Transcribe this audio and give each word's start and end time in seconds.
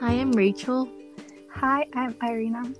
Hi, 0.00 0.14
I'm 0.14 0.32
Rachel. 0.32 0.88
Hi, 1.50 1.86
I'm 1.92 2.16
Irina. 2.22 2.72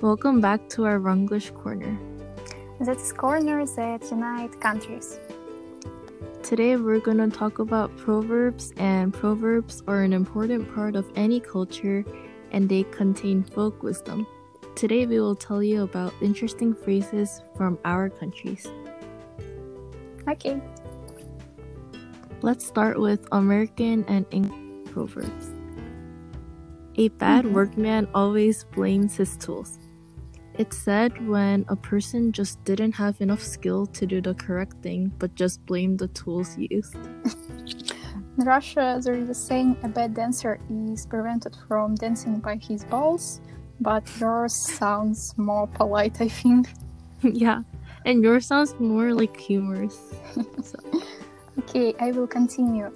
Welcome 0.00 0.40
back 0.40 0.68
to 0.70 0.84
our 0.84 0.98
Runglish 0.98 1.54
Corner. 1.54 1.96
That 2.80 2.96
is 2.96 3.12
corner 3.12 3.64
that 3.64 4.10
unite 4.10 4.60
countries. 4.60 5.20
Today 6.42 6.74
we're 6.74 6.98
going 6.98 7.18
to 7.18 7.30
talk 7.30 7.60
about 7.60 7.96
proverbs, 7.96 8.72
and 8.78 9.14
proverbs 9.14 9.84
are 9.86 10.02
an 10.02 10.12
important 10.12 10.74
part 10.74 10.96
of 10.96 11.06
any 11.14 11.38
culture 11.38 12.04
and 12.50 12.68
they 12.68 12.82
contain 12.82 13.44
folk 13.44 13.84
wisdom. 13.84 14.26
Today 14.74 15.06
we 15.06 15.20
will 15.20 15.36
tell 15.36 15.62
you 15.62 15.84
about 15.84 16.12
interesting 16.20 16.74
phrases 16.74 17.42
from 17.56 17.78
our 17.84 18.10
countries. 18.10 18.66
Okay. 20.28 20.60
Let's 22.42 22.66
start 22.66 22.98
with 22.98 23.26
American 23.30 24.04
and 24.08 24.26
English 24.30 24.58
proverbs. 24.92 25.50
A 26.96 27.08
bad 27.08 27.44
Mhm. 27.44 27.52
workman 27.52 28.08
always 28.14 28.64
blames 28.74 29.16
his 29.16 29.36
tools. 29.36 29.78
It's 30.58 30.76
said 30.76 31.12
when 31.26 31.64
a 31.68 31.76
person 31.76 32.32
just 32.32 32.62
didn't 32.64 32.92
have 32.92 33.20
enough 33.20 33.40
skill 33.40 33.86
to 33.86 34.06
do 34.06 34.20
the 34.20 34.34
correct 34.34 34.82
thing 34.82 35.10
but 35.18 35.34
just 35.34 35.64
blamed 35.64 35.98
the 36.00 36.08
tools 36.08 36.58
used. 36.58 36.98
In 38.38 38.44
Russia, 38.44 39.00
there 39.02 39.14
is 39.14 39.28
a 39.30 39.34
saying 39.34 39.76
a 39.82 39.88
bad 39.88 40.14
dancer 40.14 40.58
is 40.68 41.06
prevented 41.06 41.56
from 41.68 41.94
dancing 41.94 42.40
by 42.40 42.56
his 42.56 42.84
balls, 42.84 43.40
but 43.80 44.02
yours 44.20 44.52
sounds 44.54 45.32
more 45.38 45.66
polite, 45.68 46.20
I 46.20 46.28
think. 46.28 46.68
yeah, 47.22 47.62
and 48.04 48.22
yours 48.24 48.46
sounds 48.46 48.74
more 48.80 49.14
like 49.14 49.36
humorous. 49.36 49.96
So, 50.62 50.78
Okay, 51.58 51.94
I 52.00 52.10
will 52.12 52.26
continue. 52.26 52.90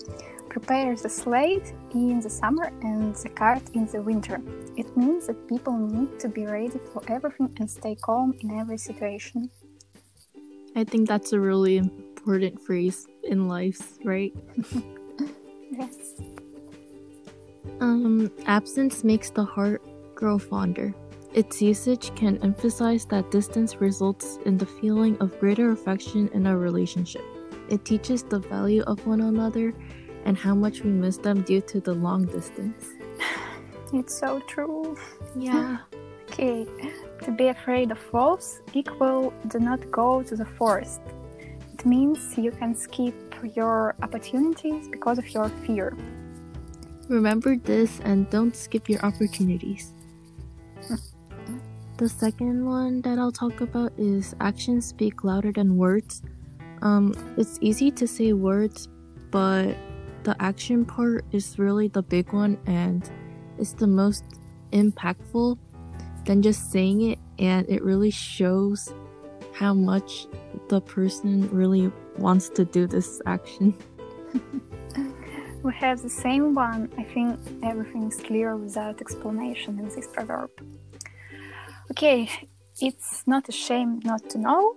Prepare 0.49 0.97
the 0.97 1.09
slate 1.09 1.75
in 1.93 2.21
the 2.21 2.31
summer 2.31 2.73
and 2.83 3.15
the 3.15 3.29
cart 3.29 3.63
in 3.75 3.87
the 3.87 4.01
winter. 4.01 4.41
It 4.77 4.97
means 4.97 5.27
that 5.27 5.47
people 5.49 5.77
need 5.77 6.19
to 6.21 6.29
be 6.29 6.47
ready 6.47 6.81
for 6.93 7.03
everything 7.09 7.55
and 7.61 7.71
stay 7.71 7.95
calm 7.97 8.35
in 8.41 8.59
every 8.59 8.79
situation. 8.79 9.51
I 10.75 10.85
think 10.85 11.09
that's 11.09 11.33
a 11.33 11.41
really 11.41 11.77
important 11.79 12.63
phrase 12.63 13.07
in 13.25 13.49
life, 13.49 13.99
right? 14.05 14.33
Yes. 15.71 16.15
Um, 17.81 18.31
absence 18.47 19.05
makes 19.05 19.31
the 19.31 19.45
heart 19.45 19.83
grow 20.15 20.39
fonder. 20.39 20.95
Its 21.35 21.61
usage 21.61 22.15
can 22.15 22.39
emphasize 22.43 23.05
that 23.07 23.31
distance 23.31 23.81
results 23.81 24.39
in 24.47 24.57
the 24.57 24.65
feeling 24.65 25.19
of 25.19 25.39
greater 25.39 25.73
affection 25.73 26.29
in 26.33 26.47
a 26.47 26.57
relationship. 26.57 27.25
It 27.69 27.85
teaches 27.85 28.23
the 28.23 28.39
value 28.39 28.83
of 28.83 29.05
one 29.07 29.21
another 29.21 29.75
and 30.25 30.37
how 30.37 30.55
much 30.55 30.83
we 30.83 30.91
miss 30.91 31.17
them 31.19 31.43
due 31.43 31.61
to 31.63 31.81
the 31.81 31.95
long 31.95 32.27
distance. 32.27 32.87
It's 33.93 34.19
so 34.19 34.41
true. 34.41 34.97
Yeah. 35.37 35.79
Okay, 36.29 36.67
to 37.23 37.31
be 37.31 37.49
afraid 37.49 37.93
of 37.93 38.01
wolves 38.13 38.61
equal 38.75 39.33
do 39.47 39.61
not 39.61 39.91
go 39.93 40.23
to 40.25 40.35
the 40.37 40.45
forest. 40.45 41.01
It 41.73 41.87
means 41.87 42.37
you 42.37 42.51
can 42.51 42.75
skip 42.75 43.15
your 43.55 43.95
opportunities 44.03 44.89
because 44.89 45.19
of 45.19 45.31
your 45.31 45.49
fear. 45.65 45.97
Remember 47.09 47.57
this 47.57 48.01
and 48.01 48.29
don't 48.29 48.57
skip 48.57 48.89
your 48.89 49.01
opportunities. 49.07 49.93
The 51.97 52.11
second 52.11 52.67
one 52.67 53.01
that 53.03 53.19
I'll 53.19 53.33
talk 53.33 53.63
about 53.63 53.91
is 53.97 54.37
actions 54.39 54.85
speak 54.85 55.25
louder 55.25 55.51
than 55.51 55.79
words. 55.79 56.21
Um, 56.87 57.15
it's 57.37 57.59
easy 57.61 57.91
to 57.91 58.07
say 58.07 58.33
words, 58.33 58.89
but 59.33 59.75
the 60.23 60.37
action 60.39 60.85
part 60.85 61.25
is 61.33 61.59
really 61.59 61.89
the 61.89 62.03
big 62.03 62.33
one 62.33 62.59
and 62.67 63.11
it's 63.59 63.73
the 63.73 63.89
most 63.89 64.23
impactful 64.71 65.59
than 66.27 66.43
just 66.43 66.71
saying 66.71 67.01
it, 67.11 67.19
and 67.41 67.69
it 67.69 67.83
really 67.83 68.13
shows 68.13 68.95
how 69.53 69.75
much 69.75 70.27
the 70.69 70.81
person 70.81 71.49
really 71.51 71.91
wants 72.19 72.49
to 72.51 72.65
do 72.65 72.87
this 72.87 73.21
action. 73.27 73.75
We 75.63 75.75
have 75.75 76.01
the 76.01 76.11
same 76.27 76.55
one. 76.55 76.93
I 76.97 77.03
think 77.03 77.41
everything 77.65 78.05
is 78.05 78.21
clear 78.21 78.55
without 78.55 79.01
explanation 79.01 79.81
in 79.81 79.89
this 79.89 80.07
proverb. 80.07 80.51
Okay, 81.91 82.31
it's 82.81 83.27
not 83.27 83.49
a 83.49 83.53
shame 83.53 83.99
not 84.05 84.31
to 84.31 84.39
know, 84.39 84.77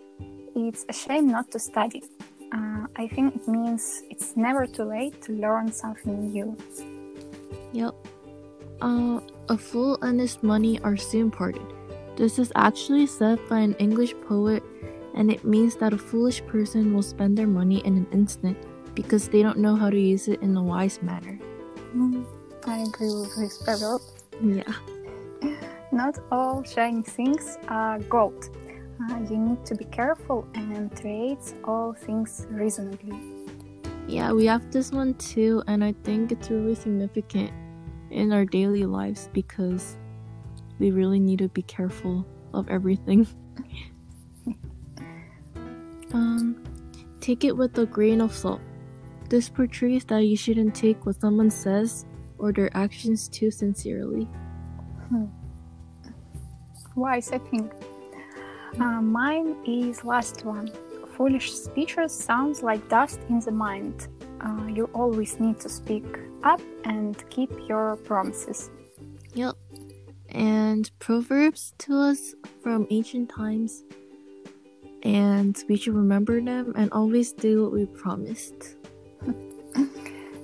it's 0.56 0.86
a 0.90 0.94
shame 0.94 1.28
not 1.28 1.52
to 1.52 1.60
study. 1.60 2.04
Uh, 2.52 2.88
I 2.96 3.08
think 3.08 3.36
it 3.36 3.48
means 3.48 4.04
it's 4.10 4.36
never 4.36 4.66
too 4.66 4.84
late 4.84 5.22
to 5.24 5.34
learn 5.34 5.72
something 5.72 6.32
new. 6.32 6.58
Yep. 7.74 7.94
Uh, 8.82 9.20
a 9.50 9.58
fool 9.58 9.98
and 10.02 10.20
his 10.20 10.42
money 10.42 10.80
are 10.82 10.98
soon 10.98 11.30
parted. 11.30 11.66
This 12.16 12.40
is 12.40 12.52
actually 12.56 13.08
said 13.08 13.40
by 13.48 13.60
an 13.60 13.76
English 13.76 14.14
poet, 14.28 14.64
and 15.16 15.32
it 15.32 15.44
means 15.44 15.76
that 15.78 15.94
a 15.94 15.98
foolish 15.98 16.46
person 16.48 16.94
will 16.94 17.04
spend 17.04 17.38
their 17.38 17.48
money 17.48 17.80
in 17.86 17.98
an 17.98 18.08
instant 18.12 18.58
because 18.96 19.30
they 19.30 19.42
don't 19.42 19.58
know 19.58 19.76
how 19.76 19.90
to 19.90 20.00
use 20.00 20.28
it 20.28 20.42
in 20.42 20.56
a 20.58 20.64
wise 20.64 21.02
manner. 21.02 21.40
Mm, 21.96 22.26
I 22.66 22.80
agree 22.80 23.14
with 23.14 23.36
this 23.38 23.58
proverb. 23.64 24.02
Yeah. 24.44 24.74
Not 25.92 26.20
all 26.32 26.64
shiny 26.64 27.04
things 27.04 27.58
are 27.68 28.00
gold. 28.10 28.50
Uh, 29.02 29.20
you 29.30 29.38
need 29.38 29.66
to 29.66 29.76
be 29.76 29.86
careful 29.86 30.46
and 30.56 30.96
trade 30.96 31.40
all 31.64 31.94
things 31.94 32.46
reasonably. 32.50 33.18
Yeah, 34.08 34.34
we 34.34 34.46
have 34.48 34.72
this 34.72 34.92
one 34.92 35.14
too, 35.14 35.64
and 35.68 35.84
I 35.84 35.94
think 36.04 36.32
it's 36.32 36.50
really 36.50 36.76
significant 36.76 37.52
in 38.12 38.34
our 38.34 38.44
daily 38.44 38.86
lives 38.86 39.30
because 39.34 39.98
we 40.80 40.92
really 40.92 41.20
need 41.20 41.40
to 41.40 41.48
be 41.50 41.62
careful 41.62 42.26
of 42.54 42.68
everything. 42.70 43.28
um, 46.14 46.62
take 47.22 47.44
it 47.44 47.56
with 47.56 47.78
a 47.78 47.86
grain 47.86 48.20
of 48.20 48.34
salt. 48.34 48.62
This 49.30 49.48
portrays 49.48 50.04
that 50.06 50.24
you 50.24 50.36
shouldn't 50.36 50.74
take 50.74 51.06
what 51.06 51.22
someone 51.22 51.52
says 51.52 52.06
or 52.40 52.52
their 52.52 52.76
actions 52.76 53.30
too 53.30 53.52
sincerely. 53.52 54.28
Wise, 56.96 57.32
I 57.32 57.38
think. 57.38 57.72
Uh, 58.78 59.02
mine 59.02 59.56
is 59.66 60.04
last 60.04 60.46
one. 60.46 60.72
Foolish 61.16 61.54
speeches 61.54 62.14
sounds 62.14 62.64
like 62.64 62.88
dust 62.90 63.20
in 63.30 63.40
the 63.40 63.52
mind. 63.52 64.08
Uh, 64.42 64.68
you 64.68 64.90
always 64.94 65.40
need 65.40 65.60
to 65.60 65.70
speak 65.70 66.06
up 66.44 66.62
and 66.86 67.24
keep 67.30 67.52
your 67.68 67.98
promises. 67.98 68.70
Yep. 69.34 69.56
And 70.30 70.90
proverbs 71.00 71.74
to 71.80 71.98
us 71.98 72.36
from 72.62 72.88
ancient 72.90 73.30
times. 73.30 73.84
And 75.04 75.58
we 75.68 75.78
should 75.78 75.96
remember 75.96 76.42
them 76.42 76.74
and 76.76 76.92
always 76.92 77.32
do 77.32 77.64
what 77.64 77.74
we 77.74 77.86
promised. 77.86 78.76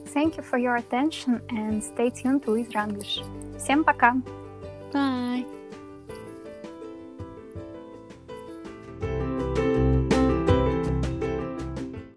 Thank 0.07 0.37
you 0.37 0.43
for 0.43 0.57
your 0.57 0.77
attention 0.77 1.41
and 1.49 1.83
stay 1.83 2.09
tuned 2.09 2.43
to 2.43 2.51
with 2.51 2.71
Runglish. 2.71 3.21
Всем 3.57 3.83
пока! 3.83 4.15
Bye! 4.91 5.45